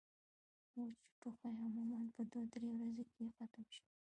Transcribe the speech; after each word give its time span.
وچ 0.75 0.95
ټوخی 1.21 1.49
عموماً 1.65 1.99
پۀ 2.13 2.21
دوه 2.31 2.45
درې 2.53 2.69
ورځې 2.77 3.03
کښې 3.11 3.25
ختم 3.37 3.63
شي 3.73 3.83